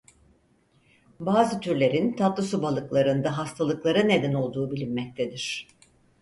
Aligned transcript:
Bazı 1.19 1.59
türlerin 1.59 2.13
tatlı 2.15 2.43
su 2.43 2.61
balıklarında 2.63 3.37
hastalıklara 3.37 4.01
neden 4.03 4.33
olduğu 4.33 4.71
bilinmektedir. 4.71 5.67